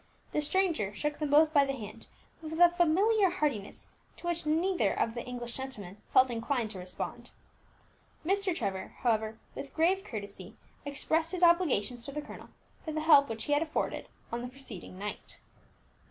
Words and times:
The 0.31 0.41
stranger 0.41 0.95
shook 0.95 1.19
them 1.19 1.29
both 1.29 1.53
by 1.53 1.63
the 1.63 1.73
hand, 1.75 2.07
with 2.41 2.53
a 2.59 2.69
familiar 2.71 3.29
heartiness 3.29 3.85
to 4.17 4.25
which 4.25 4.47
neither 4.47 4.91
of 4.99 5.13
the 5.13 5.23
English 5.27 5.55
gentlemen 5.57 5.97
felt 6.11 6.31
inclined 6.31 6.71
to 6.71 6.79
respond. 6.79 7.29
Mr. 8.25 8.55
Trevor, 8.55 8.95
however, 9.01 9.37
with 9.53 9.75
grave 9.75 10.03
courtesy, 10.03 10.55
expressed 10.85 11.33
his 11.33 11.43
obligations 11.43 12.03
to 12.05 12.11
the 12.11 12.19
colonel 12.23 12.49
for 12.83 12.91
the 12.93 13.01
help 13.01 13.29
which 13.29 13.43
he 13.43 13.53
had 13.53 13.61
afforded 13.61 14.07
on 14.31 14.41
the 14.41 14.47
preceding 14.47 14.97
night. 14.97 15.37